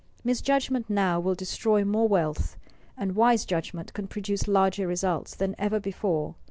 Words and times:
Misjudgment 0.23 0.89
now 0.89 1.19
will 1.19 1.35
destroy 1.35 1.85
more 1.85 2.07
wealth, 2.07 2.57
and 2.97 3.15
wise 3.15 3.45
judgment 3.45 3.93
can 3.93 4.07
produce 4.07 4.47
larger 4.47 4.87
results, 4.87 5.35
than 5.35 5.53
ever 5.59 5.79
before. 5.79 6.33